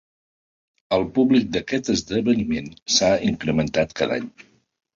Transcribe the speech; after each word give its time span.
El 0.97 1.05
públic 1.17 1.45
d'aquest 1.57 1.91
esdeveniment 1.95 2.73
s'ha 2.97 3.13
incrementat 3.31 3.97
cada 4.03 4.21
any. 4.21 4.31